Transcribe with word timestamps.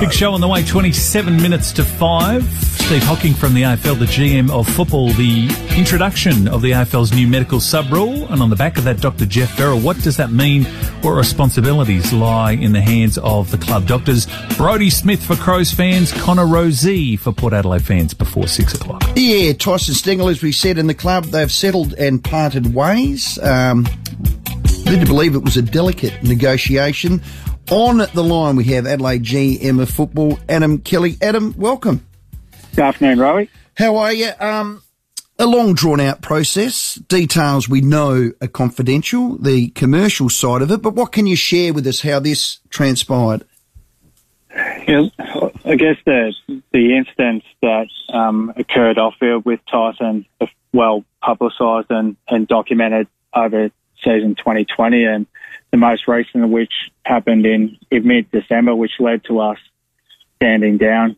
Big 0.00 0.12
show 0.12 0.32
on 0.32 0.40
the 0.40 0.48
way, 0.48 0.62
27 0.62 1.36
minutes 1.40 1.72
to 1.72 1.84
5. 1.84 2.42
Steve 2.42 3.02
Hocking 3.02 3.34
from 3.34 3.54
the 3.54 3.62
AFL, 3.62 3.98
the 3.98 4.04
GM 4.04 4.50
of 4.50 4.68
football, 4.68 5.08
the 5.14 5.48
introduction 5.76 6.46
of 6.48 6.60
the 6.60 6.72
AFL's 6.72 7.12
new 7.12 7.26
medical 7.26 7.60
sub 7.60 7.90
rule, 7.90 8.28
and 8.28 8.42
on 8.42 8.50
the 8.50 8.56
back 8.56 8.76
of 8.76 8.84
that, 8.84 9.00
Dr. 9.00 9.26
Jeff 9.26 9.56
Farrell. 9.56 9.80
What 9.80 10.00
does 10.02 10.18
that 10.18 10.30
mean? 10.30 10.64
What 11.02 11.12
responsibilities 11.12 12.12
lie 12.12 12.52
in 12.52 12.72
the 12.72 12.80
hands 12.80 13.16
of 13.18 13.50
the 13.50 13.58
club 13.58 13.86
doctors? 13.86 14.26
Brodie 14.56 14.90
Smith 14.90 15.24
for 15.24 15.34
Crows 15.34 15.72
fans, 15.72 16.12
Connor 16.12 16.46
Rozee 16.46 17.18
for 17.18 17.32
Port 17.32 17.54
Adelaide 17.54 17.82
fans 17.82 18.12
before 18.14 18.46
6 18.46 18.74
o'clock. 18.74 19.02
Yeah, 19.16 19.52
Tyson 19.54 19.94
Stengle, 19.94 20.30
as 20.30 20.42
we 20.42 20.52
said 20.52 20.78
in 20.78 20.86
the 20.86 20.94
club, 20.94 21.24
they've 21.24 21.50
settled 21.50 21.94
and 21.94 22.22
parted 22.22 22.74
ways. 22.74 23.38
Um, 23.42 23.86
led 24.84 25.00
to 25.00 25.06
believe 25.06 25.34
it 25.34 25.42
was 25.42 25.56
a 25.56 25.62
delicate 25.62 26.22
negotiation. 26.22 27.20
On 27.70 27.98
the 27.98 28.22
line, 28.22 28.54
we 28.54 28.64
have 28.64 28.86
Adelaide 28.86 29.24
GM 29.24 29.80
of 29.82 29.90
football, 29.90 30.38
Adam 30.48 30.78
Kelly. 30.78 31.16
Adam, 31.20 31.52
welcome. 31.56 32.06
Good 32.76 32.84
afternoon, 32.84 33.18
Rowie. 33.18 33.48
How 33.76 33.96
are 33.96 34.12
you? 34.12 34.30
Um, 34.38 34.82
a 35.36 35.46
long 35.46 35.74
drawn 35.74 35.98
out 35.98 36.22
process. 36.22 36.94
Details 36.94 37.68
we 37.68 37.80
know 37.80 38.30
are 38.40 38.46
confidential, 38.46 39.36
the 39.38 39.70
commercial 39.70 40.28
side 40.28 40.62
of 40.62 40.70
it, 40.70 40.80
but 40.80 40.94
what 40.94 41.10
can 41.10 41.26
you 41.26 41.34
share 41.34 41.74
with 41.74 41.88
us 41.88 42.02
how 42.02 42.20
this 42.20 42.60
transpired? 42.70 43.44
Yeah, 44.86 45.08
I 45.64 45.74
guess 45.74 45.96
the 46.06 46.32
the 46.72 46.96
instance 46.96 47.42
that 47.62 47.88
um, 48.12 48.52
occurred 48.56 48.96
off 48.96 49.14
field 49.18 49.44
with 49.44 49.58
Tyson, 49.68 50.24
well 50.72 51.04
publicised 51.20 51.90
and, 51.90 52.16
and 52.28 52.46
documented 52.46 53.08
over 53.34 53.70
season 54.04 54.36
2020, 54.36 55.04
and 55.04 55.26
the 55.70 55.76
most 55.76 56.06
recent 56.08 56.44
of 56.44 56.50
which 56.50 56.72
happened 57.04 57.46
in, 57.46 57.78
mid 57.90 58.30
December, 58.30 58.74
which 58.74 58.92
led 58.98 59.24
to 59.24 59.40
us 59.40 59.58
standing 60.36 60.78
down 60.78 61.16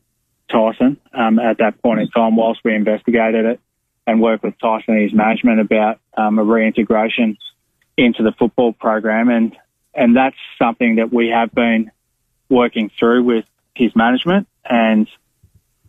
Tyson 0.51 0.99
um, 1.13 1.39
at 1.39 1.59
that 1.59 1.81
point 1.83 2.01
in 2.01 2.09
time 2.09 2.37
whilst 2.37 2.61
we 2.65 2.75
investigated 2.75 3.45
it 3.45 3.61
and 4.07 4.23
worked 4.23 4.43
with 4.43 4.59
Tyson 4.59 4.95
and 4.95 5.03
his 5.03 5.13
management 5.13 5.61
about 5.61 6.01
um, 6.17 6.39
a 6.39 6.45
reintegration 6.45 7.37
into 7.97 8.23
the 8.23 8.33
football 8.33 8.73
program. 8.73 9.29
And, 9.29 9.57
and 9.95 10.17
that's 10.17 10.37
something 10.59 10.97
that 10.97 11.13
we 11.13 11.29
have 11.29 11.53
been 11.53 11.91
working 12.49 12.91
through 12.99 13.25
with 13.25 13.45
his 13.75 13.95
management. 13.95 14.49
And 14.65 15.07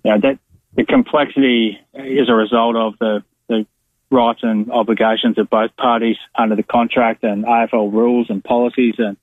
you 0.03 0.11
know, 0.11 0.19
that 0.21 0.39
the 0.75 0.85
complexity 0.85 1.79
is 1.93 2.29
a 2.29 2.33
result 2.33 2.75
of 2.75 2.95
the 2.99 3.23
rights 4.11 4.39
and 4.43 4.71
obligations 4.71 5.37
of 5.37 5.49
both 5.49 5.75
parties 5.77 6.17
under 6.35 6.55
the 6.55 6.63
contract 6.63 7.23
and 7.23 7.45
AFL 7.45 7.91
rules 7.91 8.29
and 8.29 8.43
policies. 8.43 8.95
And 8.97 9.17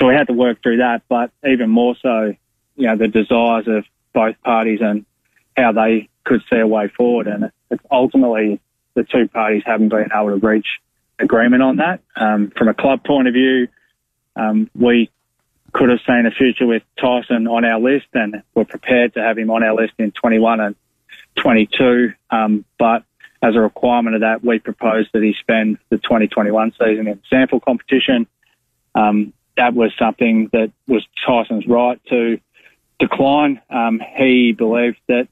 so 0.00 0.08
we 0.08 0.14
had 0.14 0.28
to 0.28 0.32
work 0.32 0.62
through 0.62 0.78
that, 0.78 1.02
but 1.08 1.30
even 1.44 1.70
more 1.70 1.96
so, 2.00 2.34
you 2.76 2.86
know, 2.86 2.96
the 2.96 3.08
desires 3.08 3.66
of 3.66 3.84
both 4.12 4.40
parties 4.42 4.80
and 4.80 5.04
how 5.56 5.72
they 5.72 6.08
could 6.24 6.42
see 6.50 6.58
a 6.58 6.66
way 6.66 6.88
forward. 6.88 7.26
And 7.26 7.50
it's 7.70 7.82
ultimately 7.90 8.60
the 8.94 9.04
two 9.04 9.28
parties 9.28 9.62
haven't 9.66 9.88
been 9.88 10.08
able 10.14 10.38
to 10.38 10.46
reach 10.46 10.66
agreement 11.18 11.62
on 11.62 11.76
that. 11.76 12.00
Um, 12.16 12.52
from 12.56 12.68
a 12.68 12.74
club 12.74 13.04
point 13.04 13.28
of 13.28 13.34
view, 13.34 13.68
um, 14.36 14.70
we 14.74 15.10
could 15.72 15.88
have 15.88 16.00
seen 16.06 16.26
a 16.26 16.30
future 16.30 16.66
with 16.66 16.82
Tyson 17.00 17.46
on 17.46 17.64
our 17.64 17.80
list 17.80 18.06
and 18.12 18.42
we're 18.54 18.64
prepared 18.64 19.14
to 19.14 19.20
have 19.20 19.38
him 19.38 19.50
on 19.50 19.62
our 19.62 19.74
list 19.74 19.94
in 19.98 20.12
21 20.12 20.60
and 20.60 20.76
22. 21.36 22.12
Um, 22.30 22.64
but 22.78 23.04
as 23.42 23.56
a 23.56 23.60
requirement 23.60 24.14
of 24.14 24.20
that, 24.20 24.44
we 24.44 24.58
proposed 24.58 25.10
that 25.12 25.22
he 25.22 25.34
spend 25.40 25.78
the 25.90 25.98
2021 25.98 26.72
season 26.72 27.08
in 27.08 27.20
SANFL 27.30 27.62
competition. 27.62 28.26
Um, 28.94 29.32
that 29.56 29.74
was 29.74 29.92
something 29.98 30.48
that 30.52 30.72
was 30.86 31.04
Tyson's 31.26 31.66
right 31.66 32.00
to 32.08 32.38
decline. 32.98 33.60
Um, 33.68 34.00
he 34.16 34.52
believed 34.52 34.98
that 35.08 35.28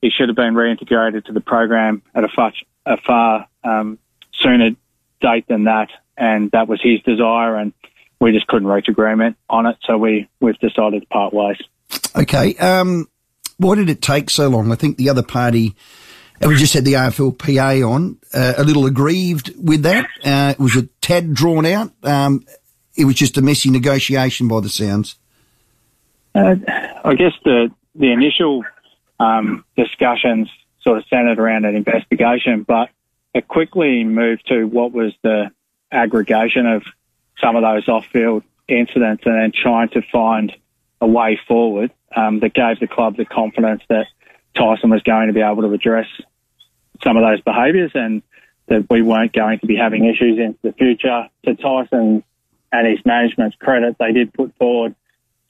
he 0.00 0.10
should 0.10 0.28
have 0.28 0.36
been 0.36 0.54
reintegrated 0.54 1.26
to 1.26 1.32
the 1.32 1.40
program 1.40 2.02
at 2.14 2.24
a 2.24 2.28
far, 2.28 2.52
a 2.86 2.96
far 2.96 3.46
um, 3.62 3.98
sooner 4.32 4.70
date 5.20 5.46
than 5.46 5.64
that, 5.64 5.90
and 6.16 6.50
that 6.52 6.66
was 6.66 6.80
his 6.82 7.00
desire, 7.02 7.56
and 7.56 7.74
we 8.20 8.32
just 8.32 8.46
couldn't 8.46 8.68
reach 8.68 8.88
agreement 8.88 9.36
on 9.50 9.66
it, 9.66 9.76
so 9.86 9.98
we 9.98 10.28
we've 10.40 10.58
decided 10.58 11.02
to 11.02 11.06
part 11.08 11.34
ways. 11.34 11.58
Okay, 12.16 12.56
um, 12.56 13.08
why 13.58 13.74
did 13.74 13.90
it 13.90 14.00
take 14.00 14.30
so 14.30 14.48
long? 14.48 14.72
I 14.72 14.76
think 14.76 14.96
the 14.96 15.10
other 15.10 15.22
party 15.22 15.74
and 16.40 16.48
we 16.48 16.56
just 16.56 16.72
had 16.72 16.84
the 16.84 16.94
AFLPA 16.94 17.88
on, 17.88 18.18
uh, 18.32 18.54
a 18.56 18.64
little 18.64 18.86
aggrieved 18.86 19.52
with 19.62 19.82
that. 19.82 20.06
Uh, 20.24 20.54
it 20.58 20.60
was 20.60 20.74
a 20.76 20.86
tad 21.00 21.34
drawn 21.34 21.66
out. 21.66 21.92
Um, 22.02 22.46
it 22.96 23.04
was 23.04 23.14
just 23.14 23.36
a 23.36 23.42
messy 23.42 23.70
negotiation 23.70 24.48
by 24.48 24.60
the 24.60 24.68
sounds. 24.68 25.16
Uh, 26.34 26.56
I 27.04 27.14
guess 27.14 27.32
the 27.44 27.70
the 27.94 28.12
initial 28.12 28.64
um, 29.18 29.64
discussions 29.76 30.48
sort 30.82 30.98
of 30.98 31.04
centred 31.08 31.38
around 31.38 31.64
an 31.64 31.74
investigation, 31.74 32.62
but 32.62 32.88
it 33.34 33.48
quickly 33.48 34.04
moved 34.04 34.46
to 34.46 34.64
what 34.64 34.92
was 34.92 35.12
the 35.22 35.50
aggregation 35.92 36.66
of 36.66 36.84
some 37.40 37.56
of 37.56 37.62
those 37.62 37.88
off-field 37.88 38.44
incidents, 38.68 39.24
and 39.26 39.34
then 39.34 39.52
trying 39.52 39.88
to 39.90 40.02
find 40.12 40.54
a 41.00 41.06
way 41.06 41.38
forward 41.48 41.90
um, 42.14 42.40
that 42.40 42.54
gave 42.54 42.78
the 42.78 42.86
club 42.86 43.16
the 43.16 43.24
confidence 43.24 43.82
that 43.88 44.06
Tyson 44.54 44.90
was 44.90 45.02
going 45.02 45.26
to 45.26 45.32
be 45.32 45.40
able 45.40 45.62
to 45.62 45.72
address 45.72 46.06
some 47.02 47.16
of 47.16 47.22
those 47.22 47.40
behaviours 47.42 47.92
and 47.94 48.22
that 48.66 48.86
we 48.88 49.02
weren't 49.02 49.32
going 49.32 49.58
to 49.58 49.66
be 49.66 49.76
having 49.76 50.04
issues 50.04 50.38
into 50.38 50.58
the 50.62 50.72
future. 50.72 51.28
To 51.44 51.54
Tyson 51.54 52.22
and 52.72 52.86
his 52.86 53.04
management's 53.04 53.56
credit, 53.56 53.96
they 53.98 54.12
did 54.12 54.32
put 54.32 54.54
forward 54.56 54.94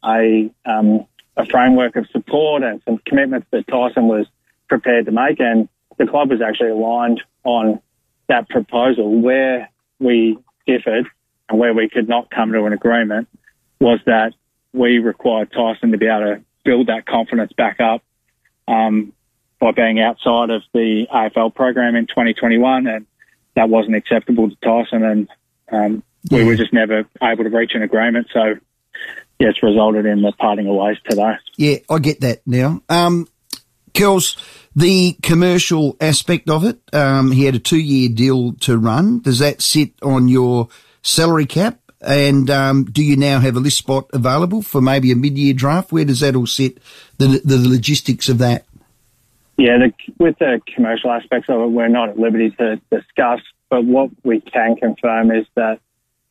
a, 0.05 0.51
um, 0.65 1.07
a 1.37 1.45
framework 1.47 1.97
of 1.97 2.07
support 2.11 2.63
and 2.63 2.81
some 2.87 2.99
commitments 3.05 3.47
that 3.51 3.67
Tyson 3.69 4.09
was 4.09 4.27
prepared 4.69 5.07
to 5.07 5.13
make, 5.13 5.39
and 5.41 5.69
the 5.99 6.07
club 6.07 6.31
was 6.31 6.41
actually 6.41 6.71
aligned 6.71 7.21
on 7.45 7.81
that 8.29 8.49
proposal. 8.49 9.21
Where 9.21 9.69
we 9.99 10.39
differed 10.67 11.07
and 11.49 11.59
where 11.59 11.75
we 11.75 11.89
could 11.89 12.09
not 12.09 12.31
come 12.31 12.53
to 12.53 12.65
an 12.65 12.73
agreement 12.73 13.29
was 13.81 13.99
that 14.07 14.33
we 14.73 14.99
required 14.99 15.53
Tyson 15.53 15.91
to 15.91 15.99
be 15.99 16.07
able 16.07 16.37
to 16.37 16.43
build 16.65 16.87
that 16.87 17.07
confidence 17.07 17.53
back 17.53 17.81
up 17.81 18.03
um, 18.69 19.13
by 19.61 19.73
being 19.73 20.01
outside 20.01 20.51
of 20.51 20.63
the 20.73 21.07
AFL 21.13 21.55
program 21.55 21.95
in 21.95 22.07
2021, 22.07 22.87
and 22.87 23.07
that 23.55 23.69
wasn't 23.69 23.95
acceptable 23.95 24.49
to 24.49 24.57
Tyson, 24.65 25.05
and 25.05 25.29
um, 25.71 26.03
we 26.31 26.45
were 26.45 26.57
just 26.57 26.73
never 26.73 27.05
able 27.23 27.45
to 27.45 27.51
reach 27.51 27.73
an 27.75 27.83
agreement. 27.83 28.29
So, 28.33 28.55
yeah, 29.39 29.49
it's 29.49 29.63
resulted 29.63 30.07
in 30.07 30.23
the 30.23 30.33
parting 30.33 30.67
of 30.67 30.75
ways 30.75 30.97
today. 31.09 31.35
Yeah, 31.57 31.77
I 31.89 31.99
get 31.99 32.21
that 32.21 32.41
now. 32.47 32.83
Um, 32.89 33.29
Kels, 33.93 34.37
the 34.75 35.17
commercial 35.23 35.97
aspect 36.01 36.49
of 36.49 36.65
it, 36.65 36.79
um, 36.93 37.33
he 37.33 37.45
had 37.45 37.55
a 37.55 37.59
two-year 37.59 38.09
deal 38.09 38.53
to 38.61 38.79
run. 38.79 39.21
Does 39.21 39.41
that 39.41 39.61
sit 39.61 39.93
on 40.03 40.29
your 40.29 40.69
salary 41.03 41.47
cap? 41.47 41.79
And 42.03 42.49
um, 42.49 42.85
do 42.85 43.05
you 43.05 43.17
now 43.17 43.41
have 43.41 43.57
a 43.57 43.61
list 43.61 43.77
spot 43.77 44.09
available 44.15 44.63
for 44.63 44.81
maybe 44.81 45.13
a 45.13 45.17
mid-year 45.17 45.53
draft? 45.53 45.93
Where 45.93 46.05
does 46.05 46.21
that 46.21 46.35
all 46.35 46.47
sit? 46.47 46.79
The 47.19 47.43
the 47.45 47.59
logistics 47.59 48.31
of 48.31 48.39
that. 48.39 48.65
Yeah, 49.61 49.77
the, 49.77 49.93
with 50.19 50.39
the 50.39 50.63
commercial 50.75 51.11
aspects 51.11 51.51
of 51.51 51.61
it, 51.61 51.67
we're 51.67 51.89
not 51.89 52.09
at 52.09 52.19
liberty 52.19 52.49
to 52.59 52.81
discuss. 52.91 53.41
But 53.69 53.85
what 53.85 54.09
we 54.25 54.41
can 54.41 54.77
confirm 54.77 55.31
is 55.31 55.45
that 55.55 55.81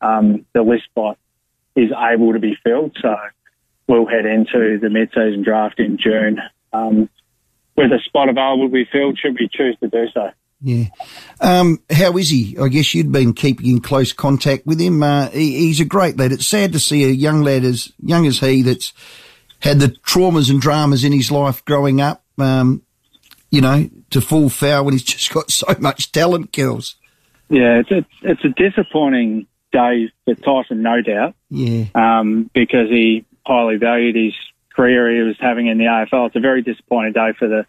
um, 0.00 0.46
the 0.52 0.62
list 0.62 0.86
spot 0.86 1.16
is 1.76 1.90
able 1.96 2.32
to 2.32 2.40
be 2.40 2.56
filled. 2.64 2.96
So 3.00 3.14
we'll 3.86 4.06
head 4.06 4.26
into 4.26 4.80
the 4.82 4.90
mid-season 4.90 5.44
draft 5.44 5.78
in 5.78 5.96
June 5.96 6.40
um, 6.72 7.08
with 7.76 7.92
a 7.92 8.00
spot 8.04 8.28
available 8.28 8.66
to 8.66 8.72
be 8.72 8.84
filled 8.90 9.16
should 9.16 9.36
we 9.38 9.48
choose 9.48 9.76
to 9.78 9.88
do 9.88 10.06
so. 10.12 10.30
Yeah. 10.60 10.86
Um, 11.40 11.78
how 11.88 12.16
is 12.18 12.30
he? 12.30 12.58
I 12.60 12.66
guess 12.66 12.92
you'd 12.94 13.12
been 13.12 13.32
keeping 13.32 13.66
in 13.68 13.80
close 13.80 14.12
contact 14.12 14.66
with 14.66 14.80
him. 14.80 15.04
Uh, 15.04 15.28
he, 15.28 15.56
he's 15.58 15.78
a 15.78 15.84
great 15.84 16.18
lad. 16.18 16.32
It's 16.32 16.46
sad 16.46 16.72
to 16.72 16.80
see 16.80 17.04
a 17.04 17.08
young 17.08 17.42
lad 17.42 17.64
as 17.64 17.92
young 18.02 18.26
as 18.26 18.40
he 18.40 18.62
that's 18.62 18.92
had 19.60 19.78
the 19.78 19.88
traumas 19.88 20.50
and 20.50 20.60
dramas 20.60 21.04
in 21.04 21.12
his 21.12 21.30
life 21.30 21.64
growing 21.64 22.00
up, 22.00 22.24
um, 22.38 22.82
you 23.50 23.60
know, 23.60 23.88
to 24.10 24.20
fall 24.20 24.48
foul 24.48 24.84
when 24.84 24.94
he's 24.94 25.02
just 25.02 25.32
got 25.32 25.50
so 25.50 25.66
much 25.78 26.12
talent, 26.12 26.52
Kels. 26.52 26.94
Yeah, 27.48 27.80
it's 27.80 27.90
a, 27.90 28.06
it's 28.22 28.44
a 28.44 28.48
disappointing 28.48 29.46
day 29.72 30.10
for 30.24 30.34
Tyson, 30.34 30.82
no 30.82 31.02
doubt. 31.02 31.34
Yeah. 31.48 31.86
Um, 31.94 32.50
because 32.54 32.88
he 32.88 33.24
highly 33.44 33.76
valued 33.76 34.14
his 34.16 34.34
career 34.74 35.10
he 35.14 35.20
was 35.22 35.36
having 35.40 35.66
in 35.66 35.78
the 35.78 35.84
AFL. 35.84 36.28
It's 36.28 36.36
a 36.36 36.40
very 36.40 36.62
disappointing 36.62 37.12
day 37.12 37.32
for 37.38 37.48
the 37.48 37.66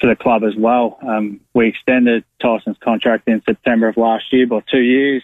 for 0.00 0.06
the 0.06 0.16
club 0.16 0.42
as 0.44 0.56
well. 0.56 0.98
Um, 1.02 1.40
we 1.52 1.68
extended 1.68 2.24
Tyson's 2.40 2.78
contract 2.78 3.28
in 3.28 3.42
September 3.42 3.88
of 3.88 3.98
last 3.98 4.24
year 4.32 4.46
by 4.46 4.60
two 4.70 4.80
years. 4.80 5.22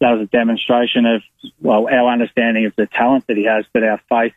That 0.00 0.12
was 0.12 0.22
a 0.22 0.26
demonstration 0.26 1.04
of, 1.04 1.22
well, 1.60 1.86
our 1.86 2.10
understanding 2.10 2.64
of 2.64 2.74
the 2.76 2.86
talent 2.86 3.26
that 3.28 3.36
he 3.36 3.44
has, 3.44 3.66
but 3.72 3.82
our 3.82 4.00
faith 4.08 4.32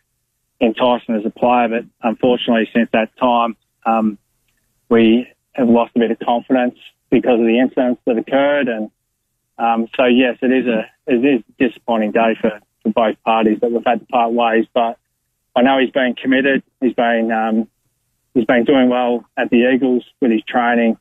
in 0.58 0.74
Tyson 0.74 1.16
as 1.16 1.24
a 1.24 1.30
player. 1.30 1.68
But 1.68 1.84
unfortunately, 2.02 2.68
since 2.74 2.90
that 2.92 3.16
time, 3.16 3.56
um, 3.86 4.18
we 4.90 5.26
have 5.52 5.68
lost 5.68 5.92
a 5.96 6.00
bit 6.00 6.10
of 6.10 6.18
confidence 6.18 6.76
because 7.10 7.40
of 7.40 7.46
the 7.46 7.58
incidents 7.58 8.02
that 8.06 8.18
occurred. 8.18 8.68
And 8.68 8.90
um, 9.58 9.88
so, 9.96 10.04
yes, 10.06 10.38
it 10.42 10.52
is 10.52 10.66
a 10.66 10.86
it 11.06 11.24
is 11.24 11.42
a 11.42 11.68
disappointing 11.68 12.12
day 12.12 12.36
for, 12.40 12.60
for 12.82 12.92
both 12.92 13.16
parties 13.24 13.58
that 13.60 13.70
we've 13.70 13.82
had 13.86 14.00
to 14.00 14.06
part 14.06 14.32
ways. 14.32 14.66
But 14.74 14.98
I 15.56 15.62
know 15.62 15.78
he's 15.78 15.90
been 15.90 16.14
committed. 16.14 16.62
He's 16.80 16.94
been 16.94 17.30
um, 17.32 17.68
he's 18.34 18.44
been 18.44 18.64
doing 18.64 18.88
well 18.88 19.24
at 19.36 19.50
the 19.50 19.72
Eagles 19.72 20.04
with 20.20 20.32
his 20.32 20.42
training. 20.44 20.98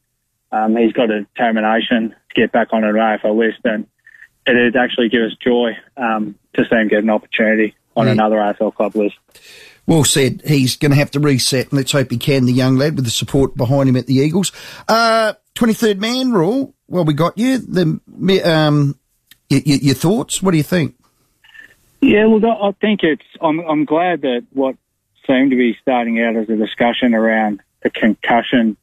Um, 0.52 0.76
he's 0.76 0.94
got 0.94 1.12
a 1.12 1.22
determination 1.22 2.10
to 2.10 2.42
get 2.42 2.52
back 2.52 2.70
on 2.72 2.84
an 2.84 2.96
AFL 2.96 3.38
list, 3.38 3.60
and 3.64 3.88
it'd 4.48 4.76
actually 4.76 5.10
give 5.10 5.22
us 5.22 5.34
joy 5.44 5.78
um, 5.96 6.36
to 6.56 6.64
see 6.64 6.76
him 6.76 6.88
get 6.88 7.04
an 7.04 7.10
opportunity 7.10 7.76
on 7.96 8.08
yeah. 8.08 8.14
another 8.14 8.38
AFL 8.38 8.74
club 8.74 8.96
list. 8.96 9.16
Well 9.90 10.04
said. 10.04 10.44
He's 10.46 10.78
going 10.78 10.92
to 10.92 10.98
have 10.98 11.10
to 11.12 11.20
reset, 11.20 11.70
and 11.72 11.74
let's 11.74 11.94
hope 11.94 12.12
he 12.12 12.20
can, 12.20 12.46
the 12.46 12.54
young 12.54 12.76
lad, 12.76 12.96
with 12.96 13.06
the 13.06 13.12
support 13.12 13.58
behind 13.58 13.90
him 13.90 13.96
at 13.96 14.06
the 14.06 14.18
Eagles. 14.18 14.52
Uh, 14.88 15.34
23rd 15.56 15.98
man 15.98 16.32
rule. 16.32 16.76
Well, 16.88 17.06
we 17.06 17.16
got 17.16 17.40
you. 17.40 17.58
The 17.58 18.00
um, 18.46 19.00
y- 19.50 19.64
y- 19.66 19.80
your 19.82 19.96
thoughts? 19.96 20.44
What 20.44 20.52
do 20.52 20.58
you 20.58 20.64
think? 20.64 20.96
Yeah, 22.02 22.28
well, 22.28 22.46
I 22.64 22.72
think 22.80 23.02
it's. 23.02 23.26
I'm, 23.42 23.62
I'm 23.62 23.86
glad 23.86 24.22
that 24.22 24.46
what 24.54 24.76
seemed 25.26 25.50
to 25.50 25.58
be 25.58 25.76
starting 25.82 26.22
out 26.22 26.36
as 26.36 26.48
a 26.50 26.56
discussion 26.56 27.16
around 27.16 27.64
the 27.82 27.90
concussion 27.90 28.78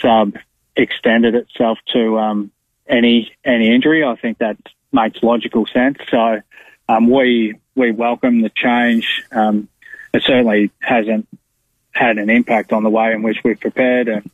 sub 0.00 0.36
extended 0.76 1.34
itself 1.34 1.78
to 1.92 2.20
um, 2.20 2.52
any 2.86 3.32
any 3.44 3.74
injury. 3.74 4.04
I 4.04 4.14
think 4.14 4.38
that 4.38 4.58
makes 4.92 5.24
logical 5.24 5.66
sense. 5.66 5.98
So 6.08 6.40
um, 6.88 7.10
we 7.10 7.56
we 7.74 7.90
welcome 7.90 8.42
the 8.42 8.50
change. 8.54 9.24
Um, 9.32 9.68
it 10.12 10.22
certainly 10.22 10.70
hasn't 10.80 11.28
had 11.92 12.18
an 12.18 12.30
impact 12.30 12.72
on 12.72 12.82
the 12.82 12.90
way 12.90 13.12
in 13.12 13.22
which 13.22 13.38
we've 13.44 13.60
prepared 13.60 14.08
and, 14.08 14.30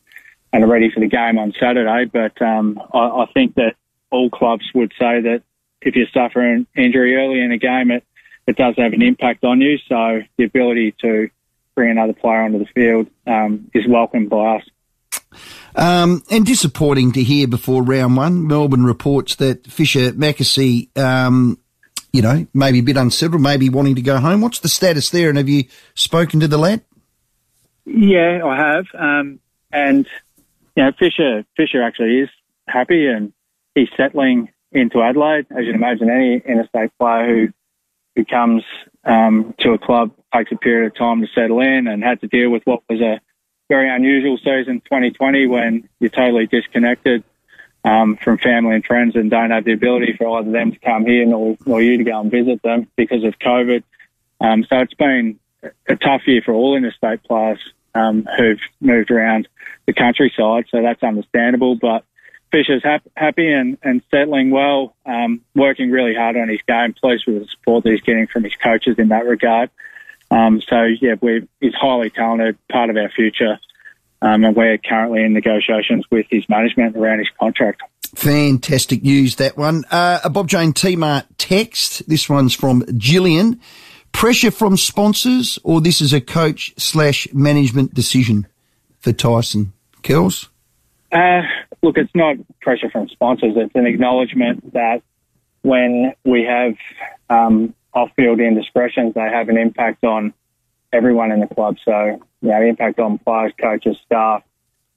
and 0.53 0.63
are 0.63 0.67
ready 0.67 0.91
for 0.91 0.99
the 0.99 1.07
game 1.07 1.37
on 1.37 1.53
Saturday. 1.59 2.05
But 2.05 2.41
um, 2.41 2.79
I, 2.93 2.99
I 2.99 3.25
think 3.33 3.55
that 3.55 3.75
all 4.11 4.29
clubs 4.29 4.65
would 4.73 4.91
say 4.99 5.21
that 5.21 5.43
if 5.81 5.95
you 5.95 6.05
suffer 6.13 6.41
an 6.41 6.67
injury 6.75 7.15
early 7.15 7.41
in 7.41 7.51
a 7.51 7.57
game, 7.57 7.91
it, 7.91 8.03
it 8.45 8.55
does 8.55 8.75
have 8.77 8.93
an 8.93 9.01
impact 9.01 9.43
on 9.43 9.61
you. 9.61 9.77
So 9.87 10.21
the 10.37 10.45
ability 10.45 10.95
to 11.01 11.29
bring 11.75 11.91
another 11.91 12.13
player 12.13 12.41
onto 12.41 12.59
the 12.59 12.65
field 12.65 13.07
um, 13.25 13.69
is 13.73 13.87
welcomed 13.87 14.29
by 14.29 14.57
us. 14.57 14.63
Um, 15.75 16.23
and 16.31 16.45
disappointing 16.45 17.11
to 17.11 17.23
hear 17.23 17.47
before 17.47 17.83
round 17.83 18.17
one, 18.17 18.47
Melbourne 18.47 18.83
reports 18.83 19.35
that 19.35 19.67
Fischer 19.67 20.11
McAsey, 20.13 20.97
um, 20.97 21.59
you 22.11 22.21
know, 22.21 22.47
maybe 22.53 22.79
a 22.79 22.83
bit 22.83 22.97
unsettled, 22.97 23.41
maybe 23.41 23.69
wanting 23.69 23.95
to 23.95 24.01
go 24.01 24.17
home. 24.17 24.41
What's 24.41 24.59
the 24.59 24.69
status 24.69 25.09
there? 25.09 25.29
And 25.29 25.37
have 25.37 25.49
you 25.49 25.65
spoken 25.95 26.39
to 26.39 26.47
the 26.47 26.57
lad? 26.57 26.81
Yeah, 27.85 28.41
I 28.45 28.55
have. 28.55 28.85
Um, 28.93 29.39
and, 29.71 30.07
you 30.75 30.83
know, 30.83 30.91
Fischer, 30.97 31.45
Fischer 31.55 31.81
actually 31.81 32.19
is 32.21 32.29
happy 32.67 33.07
and 33.07 33.33
he's 33.75 33.89
settling 33.95 34.49
into 34.71 35.01
Adelaide. 35.01 35.47
As 35.51 35.65
you'd 35.65 35.75
imagine, 35.75 36.09
any 36.09 36.35
interstate 36.35 36.91
player 36.99 37.27
who, 37.27 37.53
who 38.15 38.25
comes 38.25 38.63
um, 39.05 39.53
to 39.59 39.71
a 39.71 39.77
club 39.77 40.11
takes 40.35 40.51
a 40.51 40.57
period 40.57 40.87
of 40.87 40.97
time 40.97 41.21
to 41.21 41.27
settle 41.33 41.61
in 41.61 41.87
and 41.87 42.03
had 42.03 42.21
to 42.21 42.27
deal 42.27 42.49
with 42.49 42.63
what 42.65 42.81
was 42.89 42.99
a 42.99 43.21
very 43.69 43.89
unusual 43.89 44.37
season 44.37 44.81
2020 44.81 45.47
when 45.47 45.89
you're 45.99 46.09
totally 46.09 46.47
disconnected 46.47 47.23
um, 47.83 48.17
from 48.17 48.37
family 48.37 48.75
and 48.75 48.85
friends 48.85 49.15
and 49.15 49.31
don't 49.31 49.51
have 49.51 49.65
the 49.65 49.73
ability 49.73 50.15
for 50.17 50.39
either 50.39 50.51
them 50.51 50.71
to 50.71 50.79
come 50.79 51.05
here 51.05 51.25
nor, 51.25 51.57
nor 51.65 51.81
you 51.81 51.97
to 51.97 52.03
go 52.03 52.19
and 52.19 52.31
visit 52.31 52.61
them 52.61 52.87
because 52.95 53.23
of 53.23 53.37
COVID. 53.39 53.83
Um, 54.41 54.65
so 54.65 54.77
it's 54.79 54.93
been 54.93 55.39
a 55.87 55.95
tough 55.95 56.21
year 56.27 56.41
for 56.43 56.53
all 56.53 56.75
interstate 56.75 57.23
players 57.23 57.59
um, 57.95 58.27
who've 58.37 58.59
moved 58.79 59.11
around 59.11 59.47
the 59.85 59.93
countryside, 59.93 60.65
so 60.69 60.81
that's 60.81 61.01
understandable. 61.01 61.75
But 61.75 62.03
Fischer's 62.51 62.83
hap- 62.83 63.07
happy 63.15 63.51
and, 63.51 63.77
and 63.83 64.01
settling 64.11 64.51
well, 64.51 64.95
um, 65.05 65.41
working 65.55 65.91
really 65.91 66.13
hard 66.13 66.37
on 66.37 66.49
his 66.49 66.61
game, 66.67 66.93
pleased 66.93 67.25
with 67.25 67.41
the 67.41 67.47
support 67.47 67.83
that 67.83 67.91
he's 67.91 68.01
getting 68.01 68.27
from 68.27 68.43
his 68.43 68.55
coaches 68.55 68.95
in 68.97 69.09
that 69.09 69.25
regard. 69.25 69.69
Um, 70.29 70.61
so 70.61 70.83
yeah, 70.83 71.15
we 71.21 71.47
he's 71.61 71.73
highly 71.73 72.09
talented, 72.09 72.57
part 72.69 72.89
of 72.89 72.97
our 72.97 73.09
future, 73.09 73.59
um, 74.21 74.43
and 74.43 74.55
we're 74.55 74.77
currently 74.77 75.23
in 75.23 75.33
negotiations 75.33 76.05
with 76.09 76.25
his 76.29 76.47
management 76.49 76.95
around 76.95 77.19
his 77.19 77.27
contract. 77.39 77.81
Fantastic 78.15 79.03
news 79.03 79.35
that 79.35 79.57
one. 79.57 79.83
Uh, 79.91 80.19
a 80.23 80.29
Bob 80.29 80.47
Jane 80.47 80.73
T-Mart 80.73 81.25
text. 81.37 82.07
This 82.07 82.29
one's 82.29 82.53
from 82.53 82.83
Gillian. 82.97 83.59
Pressure 84.11 84.51
from 84.51 84.77
sponsors, 84.77 85.59
or 85.63 85.81
this 85.81 86.01
is 86.01 86.13
a 86.13 86.21
coach 86.21 86.73
slash 86.77 87.27
management 87.33 87.93
decision 87.93 88.47
for 88.99 89.11
Tyson 89.11 89.73
Kells? 90.01 90.49
Uh, 91.11 91.41
look, 91.83 91.97
it's 91.97 92.15
not 92.15 92.37
pressure 92.61 92.89
from 92.89 93.09
sponsors. 93.09 93.53
It's 93.55 93.75
an 93.75 93.85
acknowledgement 93.85 94.73
that 94.73 95.03
when 95.61 96.13
we 96.25 96.43
have 96.43 96.75
um, 97.29 97.75
off-field 97.93 98.39
indiscretions, 98.39 99.13
they 99.13 99.21
have 99.21 99.49
an 99.49 99.57
impact 99.57 100.03
on 100.03 100.33
everyone 100.93 101.31
in 101.31 101.39
the 101.39 101.47
club. 101.47 101.77
So, 101.83 102.19
you 102.41 102.49
know, 102.49 102.61
impact 102.61 102.99
on 102.99 103.17
players, 103.19 103.53
coaches, 103.59 103.97
staff, 104.05 104.43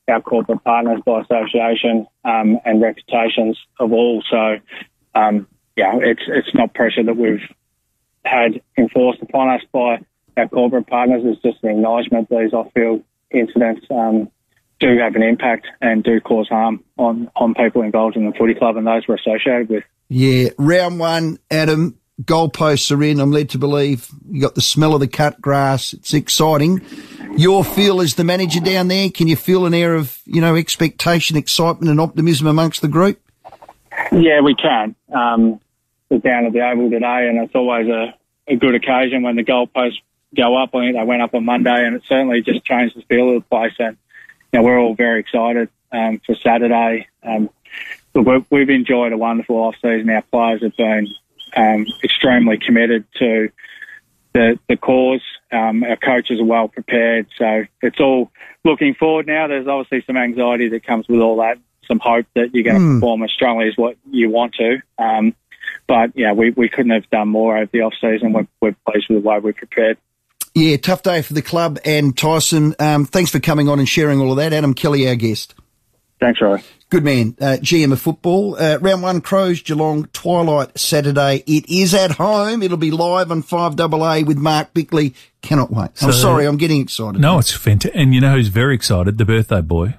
our 0.09 0.21
corporate 0.21 0.65
partners 0.65 1.01
by 1.05 1.21
association, 1.21 2.07
um, 2.25 2.59
and 2.65 2.83
reputations 2.83 3.59
of 3.79 3.93
all. 3.93 4.23
So, 4.31 4.57
um, 5.15 5.47
yeah, 5.77 5.99
it's 6.01 6.23
it's 6.27 6.55
not 6.55 6.75
pressure 6.75 7.05
that 7.05 7.17
we've 7.17 7.43
had 8.25 8.61
enforced 8.77 9.23
upon 9.23 9.49
us 9.49 9.63
by 9.73 9.99
our 10.37 10.49
corporate 10.49 10.87
partners. 10.87 11.23
It's 11.25 11.43
just 11.43 11.63
an 11.63 11.71
acknowledgement 11.71 12.29
that 12.29 12.39
these 12.41 12.53
off-field 12.53 13.03
incidents 13.31 13.87
um, 13.91 14.31
do 14.81 14.99
have 14.99 15.15
an 15.15 15.23
impact 15.23 15.67
and 15.81 16.03
do 16.03 16.21
cause 16.21 16.49
harm 16.49 16.83
on 16.99 17.31
on 17.37 17.55
people 17.55 17.83
involved 17.83 18.17
in 18.17 18.27
the 18.27 18.33
footy 18.33 18.55
club 18.55 18.77
and 18.77 18.87
those 18.87 19.07
we're 19.07 19.17
associated 19.17 19.69
with. 19.69 19.85
Yeah, 20.09 20.51
round 20.59 20.99
one, 20.99 21.39
Adam 21.51 22.00
goalposts 22.23 22.95
are 22.95 23.03
in. 23.03 23.21
I'm 23.21 23.31
led 23.31 23.51
to 23.51 23.59
believe 23.59 24.09
you 24.31 24.41
got 24.41 24.55
the 24.55 24.61
smell 24.61 24.95
of 24.95 25.01
the 25.01 25.09
cut 25.09 25.41
grass. 25.41 25.93
It's 25.93 26.15
exciting. 26.15 26.85
Your 27.37 27.65
feel 27.65 28.01
as 28.01 28.15
the 28.15 28.25
manager 28.25 28.61
down 28.61 28.89
there, 28.89 29.11
can 29.11 29.29
you 29.29 29.37
feel 29.37 29.67
an 29.67 29.75
air 29.75 29.95
of, 29.95 30.19
you 30.25 30.41
know, 30.41 30.57
expectation, 30.57 31.37
excitement 31.37 31.91
and 31.91 32.01
optimism 32.01 32.47
amongst 32.47 32.83
the 32.83 32.89
group? 32.89 33.21
Yeah, 34.13 34.41
we 34.41 34.55
can. 34.55 34.95
Um, 35.13 35.61
we're 36.09 36.19
down 36.19 36.47
at 36.47 36.53
the 36.53 36.61
Oval 36.61 36.91
today 36.91 37.29
and 37.29 37.39
it's 37.39 37.55
always 37.55 37.89
a, 37.89 38.15
a 38.49 38.57
good 38.57 38.75
occasion 38.75 39.23
when 39.23 39.37
the 39.37 39.45
goalposts 39.45 40.01
go 40.37 40.61
up. 40.61 40.75
I 40.75 40.81
think 40.81 40.97
they 40.97 41.05
went 41.05 41.23
up 41.23 41.35
on 41.35 41.45
Monday 41.45 41.87
and 41.87 41.97
it 41.97 42.03
certainly 42.09 42.43
just 42.43 42.65
changed 42.65 42.97
the 42.97 43.03
feel 43.03 43.29
of 43.29 43.43
the 43.43 43.49
place 43.49 43.75
and, 43.79 43.97
you 44.53 44.59
know, 44.59 44.65
we're 44.65 44.79
all 44.79 44.95
very 44.95 45.21
excited, 45.21 45.69
um, 45.93 46.21
for 46.27 46.35
Saturday. 46.37 47.07
Um, 47.23 47.51
we've 48.15 48.71
enjoyed 48.71 49.13
a 49.13 49.19
wonderful 49.19 49.57
off 49.57 49.77
season. 49.77 50.11
Our 50.11 50.23
players 50.23 50.63
have 50.63 50.77
been 50.77 51.09
um, 51.57 51.87
extremely 52.03 52.59
committed 52.59 53.05
to 53.19 53.51
the, 54.33 54.59
the 54.69 54.77
cause. 54.77 55.23
Um, 55.53 55.83
our 55.83 55.97
coaches 55.97 56.41
are 56.41 56.45
well 56.45 56.69
prepared, 56.69 57.27
so 57.37 57.65
it's 57.83 58.01
all 58.01 58.31
looking 58.65 58.95
forward 58.95 59.27
now. 59.27 59.49
There's 59.49 59.67
obviously 59.67 60.05
some 60.07 60.17
anxiety 60.17 60.69
that 60.69 60.87
comes 60.87 61.09
with 61.09 61.21
all 61.21 61.39
that, 61.39 61.59
some 61.87 61.99
hope 61.99 62.27
that 62.35 62.55
you're 62.55 62.65
going 62.65 62.77
to 62.77 62.83
mm. 62.83 62.97
perform 62.97 63.23
as 63.23 63.33
strongly 63.33 63.69
as 63.69 63.77
what 63.77 63.97
you 64.11 64.31
want 64.31 64.55
to. 64.55 64.81
Um, 64.99 65.35
but 65.87 66.13
yeah, 66.15 66.33
we, 66.33 66.51
we 66.51 66.69
couldn't 66.69 66.93
have 66.93 67.09
done 67.11 67.29
more 67.29 67.57
over 67.57 67.71
the 67.73 67.81
off 67.83 67.95
season. 68.01 68.33
We're, 68.33 68.47
we're 68.61 68.77
pleased 68.89 69.09
with 69.09 69.23
the 69.23 69.29
way 69.29 69.39
we 69.41 69.53
prepared. 69.53 69.99
Yeah, 70.55 70.77
tough 70.77 71.03
day 71.03 71.23
for 71.23 71.33
the 71.35 71.43
club 71.43 71.79
and 71.85 72.17
Tyson. 72.17 72.75
Um, 72.79 73.05
thanks 73.07 73.31
for 73.31 73.41
coming 73.41 73.69
on 73.69 73.79
and 73.79 73.89
sharing 73.89 74.21
all 74.21 74.33
of 74.33 74.37
that. 74.39 74.53
Adam 74.53 74.75
Kelly, 74.75 75.09
our 75.09 75.15
guest. 75.15 75.55
Thanks, 76.21 76.41
Roy. 76.41 76.63
Good 76.91 77.05
man. 77.05 77.37
Uh, 77.41 77.57
GM 77.61 77.93
of 77.93 78.01
football. 78.01 78.57
Uh, 78.57 78.79
round 78.81 79.03
one, 79.03 79.21
Crows, 79.21 79.63
Geelong, 79.63 80.07
Twilight 80.13 80.79
Saturday. 80.79 81.43
It 81.47 81.69
is 81.71 81.95
at 81.95 82.13
home. 82.13 82.63
It'll 82.63 82.77
be 82.77 82.91
live 82.91 83.31
on 83.31 83.43
5AA 83.43 84.27
with 84.27 84.37
Mark 84.37 84.75
Bickley. 84.75 85.15
Cannot 85.41 85.71
wait. 85.71 85.91
I'm 86.03 86.13
sorry, 86.13 86.47
I'm 86.47 86.59
getting 86.59 86.81
excited. 86.81 87.21
No, 87.21 87.39
it's 87.39 87.53
fantastic. 87.53 87.99
And 87.99 88.13
you 88.13 88.21
know 88.21 88.35
who's 88.35 88.49
very 88.49 88.75
excited? 88.75 89.19
The 89.19 89.25
birthday 89.25 89.63
boy. 89.63 89.95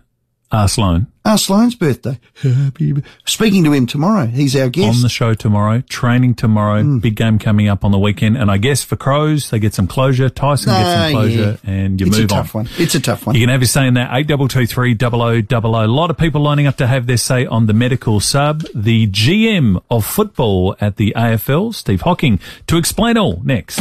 Arsloan. 0.51 1.08
Arsloan's 1.24 1.75
birthday. 1.75 2.20
Happy. 2.41 2.96
Speaking 3.25 3.63
to 3.63 3.72
him 3.74 3.86
tomorrow. 3.86 4.25
He's 4.25 4.55
our 4.55 4.70
guest. 4.70 4.98
On 4.98 5.01
the 5.03 5.10
show 5.10 5.36
tomorrow. 5.36 5.81
Training 5.81 6.34
tomorrow. 6.34 6.81
Mm. 6.81 7.00
Big 7.00 7.15
game 7.15 7.38
coming 7.38 7.67
up 7.67 7.86
on 7.86 7.91
the 7.91 8.00
weekend. 8.00 8.38
And 8.38 8.50
I 8.50 8.58
guess 8.58 8.84
for 8.84 8.96
Crows, 8.96 9.51
they 9.51 9.60
get 9.60 9.75
some 9.75 9.86
closure. 9.86 10.29
Tyson 10.29 10.74
gets 10.74 10.89
some 10.89 11.12
closure 11.12 11.60
yeah. 11.63 11.72
and 11.72 12.01
you 12.01 12.08
it's 12.08 12.17
move 12.17 12.31
on. 12.31 12.39
It's 12.39 12.41
a 12.41 12.43
tough 12.43 12.53
one. 12.55 12.70
It's 12.79 12.96
a 12.96 13.00
tough 13.00 13.27
one. 13.27 13.36
You 13.36 13.41
can 13.41 13.50
have 13.50 13.62
your 13.62 13.67
say 13.67 13.86
in 13.86 13.93
that. 13.93 14.10
8223 14.12 14.98
A 15.00 15.88
lot 15.88 16.10
of 16.10 16.17
people 16.17 16.41
lining 16.41 16.65
up 16.65 16.77
to 16.77 16.88
have 16.88 17.05
their 17.05 17.17
say 17.17 17.46
on 17.46 17.67
the 17.67 17.74
medical 17.74 18.20
sub. 18.20 18.63
The 18.74 19.08
GM 19.08 19.81
of 19.91 20.05
football 20.05 20.75
at 20.81 20.96
the 20.96 21.13
AFL, 21.15 21.75
Steve 21.75 22.01
Hocking, 22.01 22.39
to 22.65 22.77
explain 22.77 23.17
all 23.17 23.41
next. 23.43 23.75